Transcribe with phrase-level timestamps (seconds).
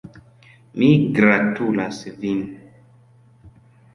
[0.83, 2.41] Mi gratulas vin!